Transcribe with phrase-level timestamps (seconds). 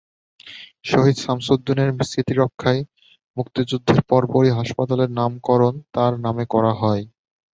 [0.85, 2.81] শহীদ শামসুদ্দিনের স্মৃতি রক্ষায়
[3.37, 7.03] মুক্তিযুদ্ধের পরপরই হাসপাতালের নামকরণ তাঁর নামে করা হয়।